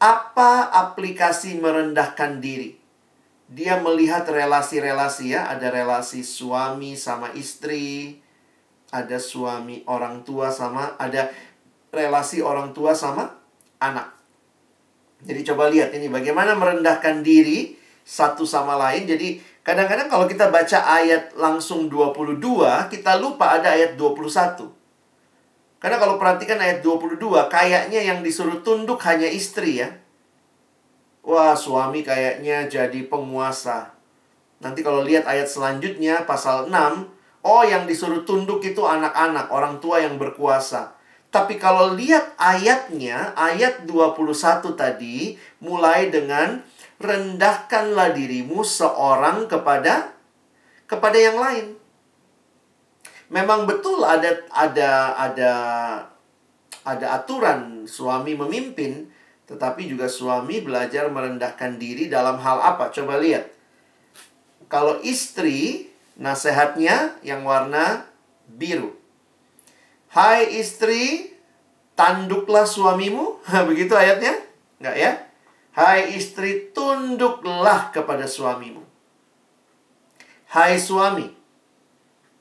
[0.02, 2.74] apa aplikasi merendahkan diri?
[3.46, 8.18] Dia melihat relasi-relasi ya, ada relasi suami sama istri,
[8.90, 11.30] ada suami orang tua sama, ada
[11.94, 13.30] relasi orang tua sama
[13.78, 14.10] anak.
[15.22, 19.06] Jadi coba lihat ini bagaimana merendahkan diri satu sama lain.
[19.06, 22.42] Jadi kadang-kadang kalau kita baca ayat langsung 22,
[22.90, 24.81] kita lupa ada ayat 21.
[25.82, 27.18] Karena kalau perhatikan ayat 22,
[27.50, 29.90] kayaknya yang disuruh tunduk hanya istri ya.
[31.26, 33.90] Wah, suami kayaknya jadi penguasa.
[34.62, 37.10] Nanti kalau lihat ayat selanjutnya, pasal 6,
[37.42, 40.94] oh yang disuruh tunduk itu anak-anak, orang tua yang berkuasa.
[41.34, 45.34] Tapi kalau lihat ayatnya, ayat 21 tadi,
[45.66, 46.62] mulai dengan
[47.02, 50.14] rendahkanlah dirimu seorang kepada
[50.86, 51.81] kepada yang lain
[53.32, 55.52] memang betul ada ada ada
[56.84, 59.08] ada aturan suami memimpin,
[59.48, 62.92] tetapi juga suami belajar merendahkan diri dalam hal apa?
[62.92, 63.48] Coba lihat.
[64.68, 65.90] Kalau istri,
[66.20, 68.08] nasihatnya yang warna
[68.48, 68.96] biru.
[70.12, 71.32] Hai istri,
[71.96, 73.40] tanduklah suamimu.
[73.70, 74.36] Begitu ayatnya?
[74.80, 75.12] Enggak ya?
[75.72, 78.84] Hai istri, tunduklah kepada suamimu.
[80.52, 81.32] Hai suami,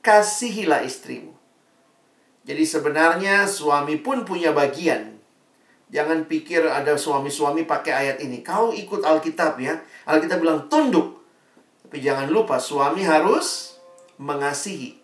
[0.01, 1.33] kasihilah istrimu.
[2.41, 5.21] Jadi sebenarnya suami pun punya bagian.
[5.93, 8.41] Jangan pikir ada suami-suami pakai ayat ini.
[8.41, 9.77] Kau ikut Alkitab ya.
[10.09, 11.21] Alkitab bilang tunduk.
[11.85, 13.77] Tapi jangan lupa suami harus
[14.17, 14.97] mengasihi.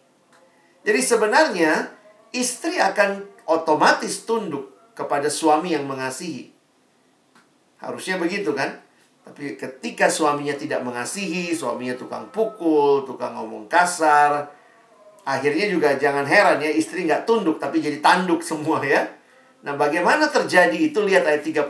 [0.88, 1.92] Jadi sebenarnya
[2.32, 6.56] istri akan otomatis tunduk kepada suami yang mengasihi.
[7.78, 8.82] Harusnya begitu kan?
[9.28, 14.57] Tapi ketika suaminya tidak mengasihi, suaminya tukang pukul, tukang ngomong kasar,
[15.28, 19.04] Akhirnya juga jangan heran ya istri nggak tunduk tapi jadi tanduk semua ya.
[19.68, 21.68] Nah bagaimana terjadi itu lihat ayat 33.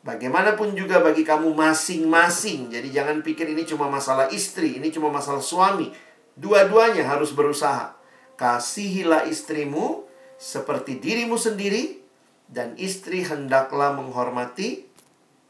[0.00, 2.72] Bagaimanapun juga bagi kamu masing-masing.
[2.72, 5.92] Jadi jangan pikir ini cuma masalah istri, ini cuma masalah suami.
[6.38, 7.92] Dua-duanya harus berusaha.
[8.40, 10.08] Kasihilah istrimu
[10.40, 12.00] seperti dirimu sendiri
[12.48, 14.88] dan istri hendaklah menghormati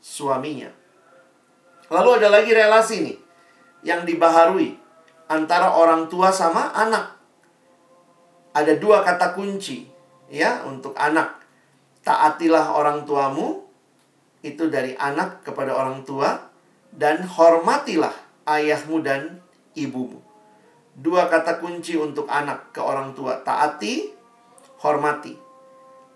[0.03, 0.73] suaminya.
[1.93, 3.19] Lalu ada lagi relasi nih
[3.87, 4.86] yang dibaharui
[5.27, 7.15] antara orang tua sama anak.
[8.57, 9.85] Ada dua kata kunci
[10.33, 11.45] ya untuk anak.
[12.07, 13.67] Taatilah orang tuamu
[14.47, 16.39] itu dari anak kepada orang tua
[16.95, 18.15] dan hormatilah
[18.47, 19.43] ayahmu dan
[19.75, 20.23] ibumu.
[20.97, 24.17] Dua kata kunci untuk anak ke orang tua, taati,
[24.81, 25.37] hormati.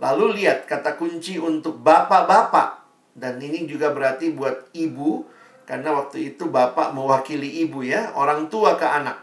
[0.00, 2.80] Lalu lihat kata kunci untuk bapak-bapak
[3.12, 5.28] dan ini juga berarti buat ibu
[5.70, 9.22] karena waktu itu bapak mewakili ibu ya, orang tua ke anak.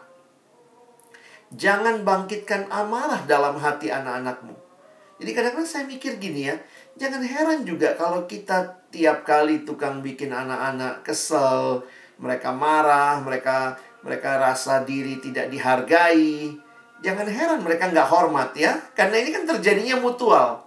[1.51, 4.55] Jangan bangkitkan amarah dalam hati anak-anakmu.
[5.19, 6.55] Jadi kadang-kadang saya mikir gini ya,
[6.95, 11.83] jangan heran juga kalau kita tiap kali tukang bikin anak-anak kesel,
[12.15, 16.55] mereka marah, mereka mereka rasa diri tidak dihargai.
[17.03, 20.63] Jangan heran mereka nggak hormat ya, karena ini kan terjadinya mutual.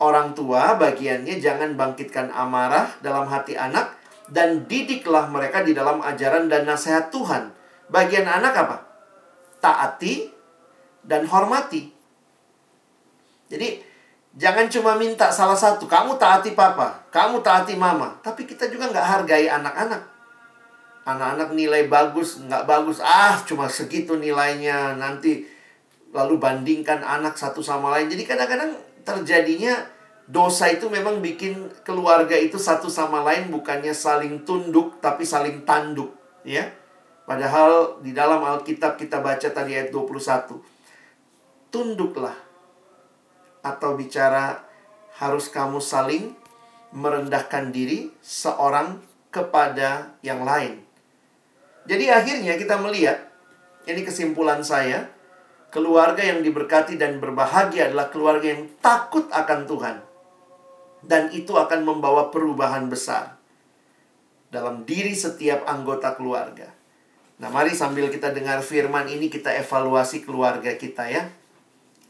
[0.00, 3.99] Orang tua bagiannya jangan bangkitkan amarah dalam hati anak
[4.30, 7.50] dan didiklah mereka di dalam ajaran dan nasihat Tuhan.
[7.90, 8.76] Bagian anak apa?
[9.58, 10.30] Taati
[11.02, 11.90] dan hormati.
[13.50, 13.82] Jadi
[14.38, 19.06] jangan cuma minta salah satu, kamu taati papa, kamu taati mama, tapi kita juga nggak
[19.06, 20.02] hargai anak-anak.
[21.02, 25.42] Anak-anak nilai bagus, nggak bagus, ah cuma segitu nilainya, nanti
[26.14, 28.06] lalu bandingkan anak satu sama lain.
[28.06, 29.74] Jadi kadang-kadang terjadinya
[30.30, 36.14] dosa itu memang bikin keluarga itu satu sama lain bukannya saling tunduk tapi saling tanduk,
[36.46, 36.70] ya.
[37.26, 40.58] Padahal di dalam Alkitab kita baca tadi ayat 21.
[41.70, 42.34] Tunduklah
[43.62, 44.66] atau bicara
[45.18, 46.34] harus kamu saling
[46.90, 48.98] merendahkan diri seorang
[49.30, 50.82] kepada yang lain.
[51.86, 53.30] Jadi akhirnya kita melihat,
[53.86, 55.06] ini kesimpulan saya,
[55.70, 60.09] keluarga yang diberkati dan berbahagia adalah keluarga yang takut akan Tuhan.
[61.00, 63.40] Dan itu akan membawa perubahan besar
[64.50, 66.68] dalam diri setiap anggota keluarga.
[67.40, 71.24] Nah, mari sambil kita dengar firman ini kita evaluasi keluarga kita ya.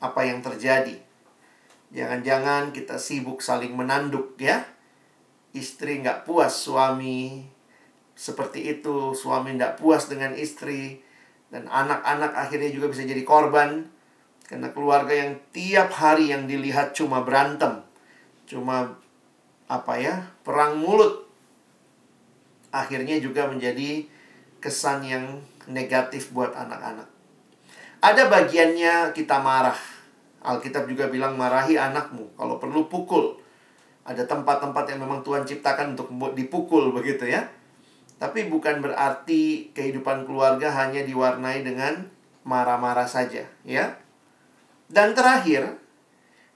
[0.03, 0.99] Apa yang terjadi?
[1.95, 4.67] Jangan-jangan kita sibuk saling menanduk ya.
[5.55, 7.47] Istri nggak puas suami
[8.15, 11.03] seperti itu, suami nggak puas dengan istri,
[11.51, 13.87] dan anak-anak akhirnya juga bisa jadi korban.
[14.47, 17.87] Karena keluarga yang tiap hari yang dilihat cuma berantem.
[18.51, 18.99] Cuma
[19.71, 21.31] apa ya, perang mulut.
[22.75, 24.03] Akhirnya juga menjadi
[24.59, 25.39] kesan yang
[25.71, 27.07] negatif buat anak-anak.
[28.03, 29.79] Ada bagiannya kita marah
[30.41, 32.33] Alkitab juga bilang marahi anakmu.
[32.35, 33.37] Kalau perlu pukul.
[34.09, 37.45] Ada tempat-tempat yang memang Tuhan ciptakan untuk dipukul begitu ya.
[38.17, 42.09] Tapi bukan berarti kehidupan keluarga hanya diwarnai dengan
[42.45, 43.97] marah-marah saja, ya.
[44.93, 45.80] Dan terakhir,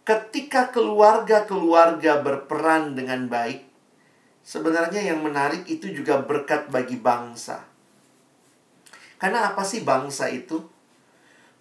[0.05, 3.65] ketika keluarga-keluarga berperan dengan baik,
[4.45, 7.65] sebenarnya yang menarik itu juga berkat bagi bangsa.
[9.19, 10.75] Karena apa sih bangsa itu?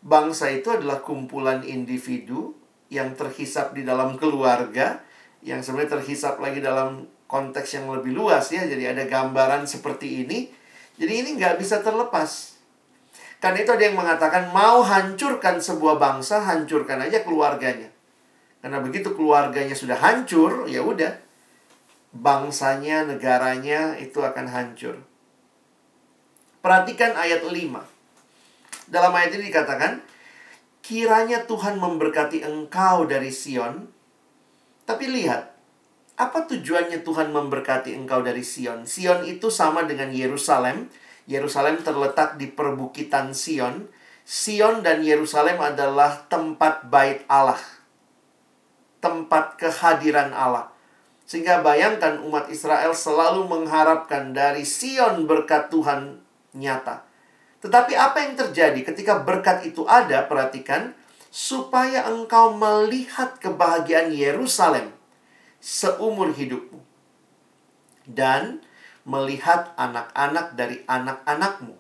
[0.04, 2.52] bangsa itu adalah kumpulan individu
[2.92, 5.00] yang terhisap di dalam keluarga,
[5.42, 8.68] yang sebenarnya terhisap lagi dalam konteks yang lebih luas ya.
[8.68, 10.52] Jadi ada gambaran seperti ini.
[11.00, 12.60] Jadi ini nggak bisa terlepas.
[13.42, 17.90] Karena itu ada yang mengatakan mau hancurkan sebuah bangsa, hancurkan aja keluarganya.
[18.64, 21.20] Karena begitu keluarganya sudah hancur, ya udah.
[22.16, 25.04] Bangsanya, negaranya itu akan hancur.
[26.64, 27.84] Perhatikan ayat 5.
[28.88, 30.00] Dalam ayat ini dikatakan,
[30.80, 33.92] kiranya Tuhan memberkati engkau dari Sion.
[34.88, 35.52] Tapi lihat,
[36.16, 38.88] apa tujuannya Tuhan memberkati engkau dari Sion?
[38.88, 40.88] Sion itu sama dengan Yerusalem.
[41.28, 43.92] Yerusalem terletak di perbukitan Sion.
[44.24, 47.60] Sion dan Yerusalem adalah tempat bait Allah.
[49.04, 50.72] Tempat kehadiran Allah.
[51.28, 56.24] Sehingga bayangkan umat Israel selalu mengharapkan dari Sion berkat Tuhan
[56.56, 57.04] nyata.
[57.60, 60.96] Tetapi apa yang terjadi ketika berkat itu ada, perhatikan,
[61.28, 64.96] supaya engkau melihat kebahagiaan Yerusalem
[65.60, 66.80] seumur hidupmu.
[68.08, 68.64] Dan
[69.04, 71.76] melihat anak-anak dari anak-anakmu.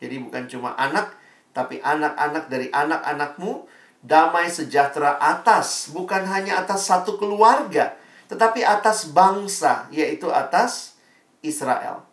[0.00, 1.16] Jadi bukan cuma anak,
[1.52, 3.68] tapi anak-anak dari anak-anakmu
[4.00, 7.96] damai sejahtera atas, bukan hanya atas satu keluarga,
[8.28, 10.96] tetapi atas bangsa, yaitu atas
[11.40, 12.10] Israel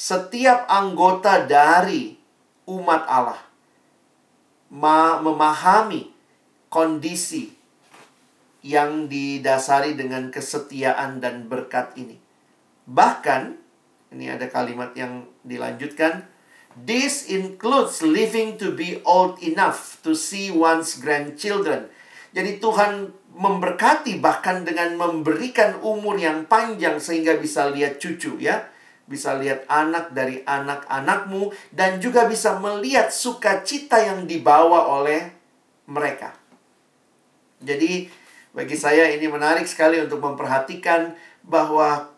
[0.00, 2.16] setiap anggota dari
[2.64, 3.42] umat Allah
[5.20, 6.08] memahami
[6.72, 7.52] kondisi
[8.64, 12.16] yang didasari dengan kesetiaan dan berkat ini.
[12.88, 13.42] Bahkan,
[14.16, 16.29] ini ada kalimat yang dilanjutkan,
[16.78, 21.90] This includes living to be old enough to see one's grandchildren.
[22.30, 28.70] Jadi Tuhan memberkati bahkan dengan memberikan umur yang panjang sehingga bisa lihat cucu ya
[29.10, 35.34] bisa lihat anak dari anak-anakmu, dan juga bisa melihat sukacita yang dibawa oleh
[35.90, 36.30] mereka.
[37.58, 38.06] Jadi,
[38.54, 42.14] bagi saya ini menarik sekali untuk memperhatikan bahwa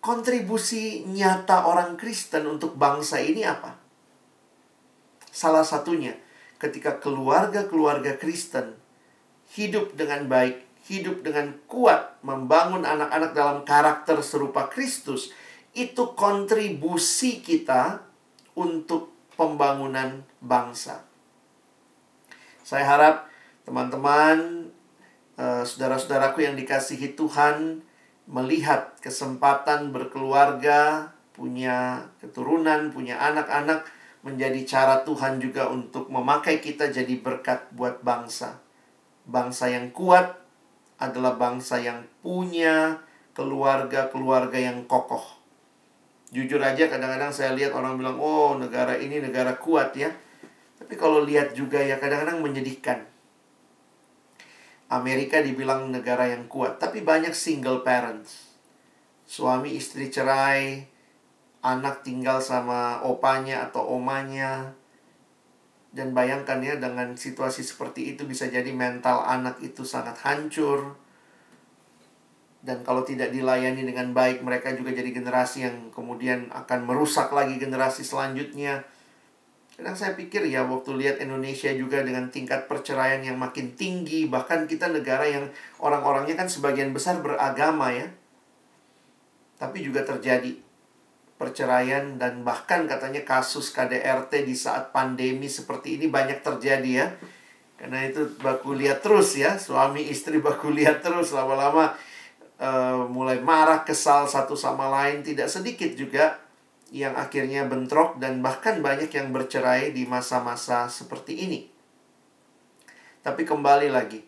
[0.00, 3.76] kontribusi nyata orang Kristen untuk bangsa ini apa?
[5.30, 6.18] Salah satunya,
[6.58, 8.76] ketika keluarga-keluarga Kristen
[9.54, 15.30] hidup dengan baik, hidup dengan kuat, membangun anak-anak dalam karakter serupa Kristus,
[15.74, 18.02] itu kontribusi kita
[18.58, 21.06] untuk pembangunan bangsa.
[22.66, 23.30] Saya harap
[23.70, 24.66] Teman-teman,
[25.38, 27.86] uh, saudara-saudaraku yang dikasihi Tuhan,
[28.26, 33.86] melihat kesempatan berkeluarga, punya keturunan, punya anak-anak,
[34.20, 38.60] menjadi cara Tuhan juga untuk memakai kita jadi berkat buat bangsa.
[39.24, 40.36] Bangsa yang kuat
[41.00, 43.00] adalah bangsa yang punya
[43.32, 45.24] keluarga-keluarga yang kokoh.
[46.30, 50.12] Jujur aja kadang-kadang saya lihat orang bilang, "Oh, negara ini negara kuat ya."
[50.76, 53.08] Tapi kalau lihat juga ya kadang-kadang menyedihkan.
[54.90, 58.58] Amerika dibilang negara yang kuat, tapi banyak single parents.
[59.22, 60.89] Suami istri cerai,
[61.60, 64.76] anak tinggal sama opanya atau omanya.
[65.90, 70.94] Dan bayangkan ya dengan situasi seperti itu bisa jadi mental anak itu sangat hancur.
[72.60, 77.56] Dan kalau tidak dilayani dengan baik, mereka juga jadi generasi yang kemudian akan merusak lagi
[77.56, 78.84] generasi selanjutnya
[79.80, 84.68] Kadang saya pikir ya waktu lihat Indonesia juga dengan tingkat perceraian yang makin tinggi, bahkan
[84.68, 85.48] kita negara yang
[85.80, 88.12] orang-orangnya kan sebagian besar beragama ya.
[89.56, 90.52] Tapi juga terjadi
[91.40, 97.08] perceraian dan bahkan katanya kasus KDRT di saat pandemi seperti ini banyak terjadi ya.
[97.80, 101.96] Karena itu baku lihat terus ya, suami istri baku lihat terus lama-lama
[102.60, 106.36] uh, mulai marah, kesal satu sama lain, tidak sedikit juga
[106.92, 111.60] yang akhirnya bentrok dan bahkan banyak yang bercerai di masa-masa seperti ini.
[113.24, 114.20] Tapi kembali lagi,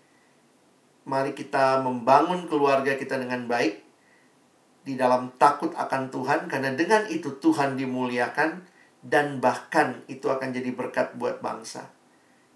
[1.05, 3.92] mari kita membangun keluarga kita dengan baik
[4.83, 8.67] di dalam takut akan Tuhan karena dengan itu Tuhan dimuliakan
[9.03, 11.91] dan bahkan itu akan jadi berkat buat bangsa.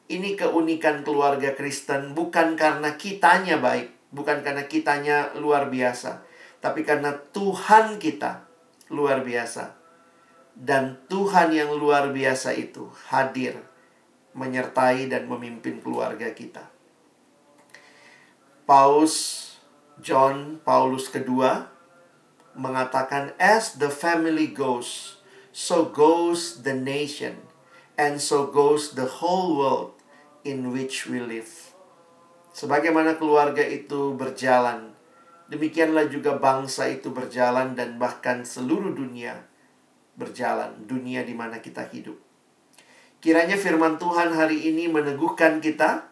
[0.07, 6.23] Ini keunikan keluarga Kristen bukan karena kitanya baik, bukan karena kitanya luar biasa,
[6.63, 8.47] tapi karena Tuhan kita
[8.95, 9.75] luar biasa
[10.55, 13.59] dan Tuhan yang luar biasa itu hadir
[14.33, 16.65] menyertai dan memimpin keluarga kita.
[18.63, 19.47] Paus
[19.99, 21.76] John Paulus kedua
[22.57, 25.21] mengatakan as the family goes
[25.53, 27.47] so goes the nation
[27.97, 29.97] and so goes the whole world
[30.45, 31.73] in which we live.
[32.57, 34.97] Sebagaimana keluarga itu berjalan,
[35.53, 39.45] demikianlah juga bangsa itu berjalan dan bahkan seluruh dunia
[40.17, 42.17] berjalan, dunia di mana kita hidup.
[43.21, 46.06] Kiranya firman Tuhan hari ini meneguhkan kita,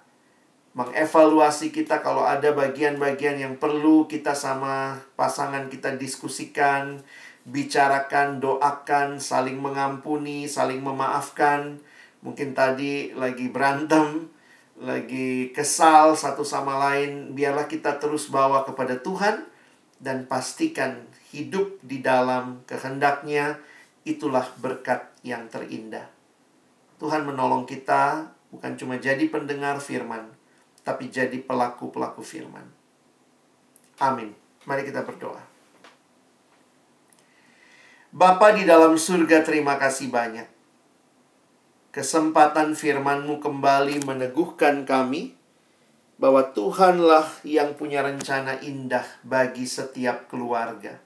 [0.75, 6.99] mengevaluasi kita kalau ada bagian-bagian yang perlu kita sama pasangan kita diskusikan,
[7.47, 11.79] bicarakan, doakan, saling mengampuni, saling memaafkan.
[12.27, 14.27] Mungkin tadi lagi berantem,
[14.81, 19.47] lagi kesal satu sama lain, biarlah kita terus bawa kepada Tuhan
[20.03, 23.63] dan pastikan hidup di dalam kehendaknya
[24.03, 26.11] itulah berkat yang terindah.
[26.99, 30.31] Tuhan menolong kita bukan cuma jadi pendengar firman,
[30.85, 32.69] tapi jadi pelaku-pelaku firman.
[33.99, 34.37] Amin.
[34.69, 35.41] Mari kita berdoa.
[38.15, 40.47] Bapa di dalam surga, terima kasih banyak.
[41.91, 45.35] Kesempatan firman-Mu kembali meneguhkan kami
[46.19, 51.03] bahwa Tuhanlah yang punya rencana indah bagi setiap keluarga.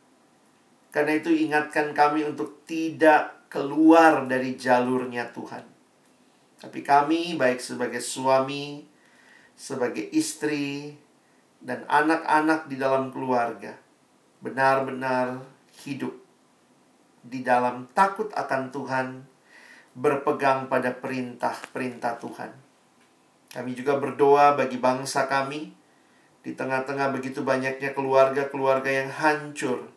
[0.93, 5.65] Karena itu ingatkan kami untuk tidak keluar dari jalurnya Tuhan.
[6.59, 8.88] Tapi kami baik sebagai suami,
[9.59, 10.95] sebagai istri,
[11.59, 13.75] dan anak-anak di dalam keluarga
[14.39, 15.43] benar-benar
[15.83, 16.15] hidup
[17.27, 19.07] di dalam takut akan Tuhan,
[19.99, 22.55] berpegang pada perintah-perintah Tuhan.
[23.51, 25.75] Kami juga berdoa bagi bangsa kami
[26.47, 29.91] di tengah-tengah begitu banyaknya keluarga-keluarga yang hancur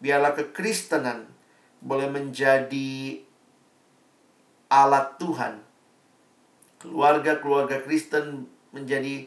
[0.00, 1.28] biarlah kekristenan
[1.80, 3.20] boleh menjadi
[4.72, 5.60] alat Tuhan.
[6.80, 9.26] Keluarga-keluarga Kristen menjadi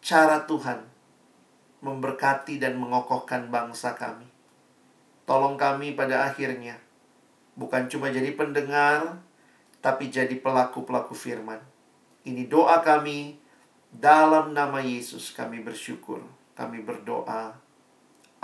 [0.00, 0.86] cara Tuhan
[1.80, 4.28] memberkati dan mengokohkan bangsa kami.
[5.24, 6.76] Tolong kami pada akhirnya
[7.60, 9.20] bukan cuma jadi pendengar,
[9.84, 11.60] tapi jadi pelaku-pelaku firman.
[12.24, 13.40] Ini doa kami
[13.92, 16.20] dalam nama Yesus kami bersyukur.
[16.56, 17.56] Kami berdoa.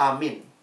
[0.01, 0.56] Amin.